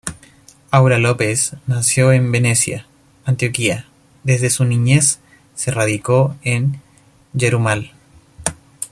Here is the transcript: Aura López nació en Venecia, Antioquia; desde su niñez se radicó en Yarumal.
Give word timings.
Aura 0.71 0.97
López 0.97 1.53
nació 1.67 2.11
en 2.11 2.31
Venecia, 2.31 2.87
Antioquia; 3.23 3.85
desde 4.23 4.49
su 4.49 4.65
niñez 4.65 5.19
se 5.53 5.69
radicó 5.69 6.35
en 6.41 6.81
Yarumal. 7.33 7.91